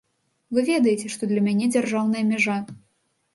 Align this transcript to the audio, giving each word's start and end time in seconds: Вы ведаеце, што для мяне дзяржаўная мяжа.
Вы 0.57 0.61
ведаеце, 0.69 1.11
што 1.15 1.29
для 1.33 1.43
мяне 1.49 1.67
дзяржаўная 1.75 2.25
мяжа. 2.31 2.57